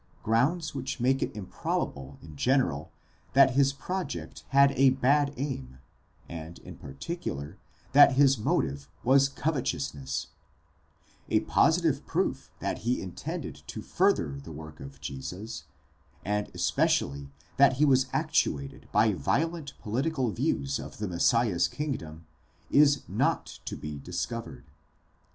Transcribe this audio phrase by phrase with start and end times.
[0.23, 2.91] grounds which make it improbable in general
[3.33, 5.77] that his project had a bad aim,
[6.27, 7.59] and in particular,
[7.91, 10.29] that his motive was covetousness;
[11.29, 15.65] a positive proof, that he intended to further the work of Jesus,
[16.25, 22.25] and especially that he was actuated by violent political views of the Messiah's kingdom,
[22.71, 24.65] is not to be discovered.